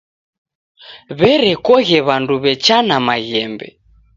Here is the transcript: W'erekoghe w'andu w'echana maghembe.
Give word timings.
W'erekoghe 1.19 1.99
w'andu 2.07 2.35
w'echana 2.43 2.95
maghembe. 3.07 3.67